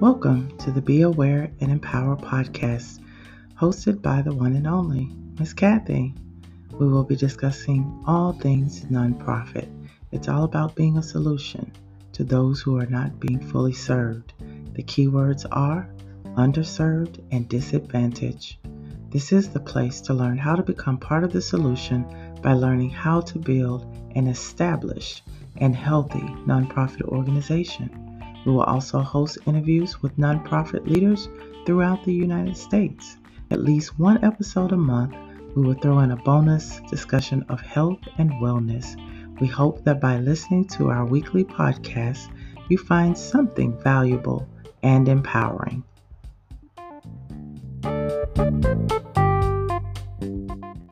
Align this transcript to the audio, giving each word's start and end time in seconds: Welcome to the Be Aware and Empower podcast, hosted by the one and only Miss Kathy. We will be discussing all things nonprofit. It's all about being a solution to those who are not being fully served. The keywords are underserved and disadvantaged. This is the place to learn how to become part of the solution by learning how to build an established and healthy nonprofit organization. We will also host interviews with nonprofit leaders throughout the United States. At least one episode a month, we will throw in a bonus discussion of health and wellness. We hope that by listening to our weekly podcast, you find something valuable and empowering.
Welcome 0.00 0.56
to 0.60 0.70
the 0.70 0.80
Be 0.80 1.02
Aware 1.02 1.52
and 1.60 1.70
Empower 1.70 2.16
podcast, 2.16 3.00
hosted 3.58 4.00
by 4.00 4.22
the 4.22 4.34
one 4.34 4.56
and 4.56 4.66
only 4.66 5.10
Miss 5.38 5.52
Kathy. 5.52 6.14
We 6.72 6.88
will 6.88 7.04
be 7.04 7.16
discussing 7.16 8.02
all 8.06 8.32
things 8.32 8.86
nonprofit. 8.86 9.68
It's 10.10 10.26
all 10.26 10.44
about 10.44 10.74
being 10.74 10.96
a 10.96 11.02
solution 11.02 11.70
to 12.14 12.24
those 12.24 12.62
who 12.62 12.78
are 12.78 12.86
not 12.86 13.20
being 13.20 13.40
fully 13.40 13.74
served. 13.74 14.32
The 14.72 14.82
keywords 14.82 15.44
are 15.52 15.86
underserved 16.34 17.22
and 17.30 17.46
disadvantaged. 17.46 18.56
This 19.10 19.32
is 19.32 19.50
the 19.50 19.60
place 19.60 20.00
to 20.00 20.14
learn 20.14 20.38
how 20.38 20.56
to 20.56 20.62
become 20.62 20.96
part 20.96 21.24
of 21.24 21.32
the 21.34 21.42
solution 21.42 22.06
by 22.40 22.54
learning 22.54 22.88
how 22.88 23.20
to 23.20 23.38
build 23.38 23.84
an 24.14 24.28
established 24.28 25.24
and 25.58 25.76
healthy 25.76 26.22
nonprofit 26.46 27.02
organization. 27.02 28.09
We 28.44 28.52
will 28.52 28.62
also 28.62 29.00
host 29.00 29.38
interviews 29.46 30.02
with 30.02 30.16
nonprofit 30.16 30.86
leaders 30.86 31.28
throughout 31.66 32.04
the 32.04 32.14
United 32.14 32.56
States. 32.56 33.18
At 33.50 33.62
least 33.62 33.98
one 33.98 34.24
episode 34.24 34.72
a 34.72 34.76
month, 34.76 35.14
we 35.54 35.62
will 35.62 35.74
throw 35.74 35.98
in 36.00 36.12
a 36.12 36.16
bonus 36.16 36.80
discussion 36.88 37.44
of 37.48 37.60
health 37.60 38.00
and 38.18 38.30
wellness. 38.34 38.96
We 39.40 39.46
hope 39.46 39.84
that 39.84 40.00
by 40.00 40.18
listening 40.18 40.66
to 40.76 40.90
our 40.90 41.04
weekly 41.04 41.44
podcast, 41.44 42.28
you 42.68 42.78
find 42.78 43.16
something 43.16 43.76
valuable 43.82 44.46
and 44.82 45.08
empowering. 45.08 45.82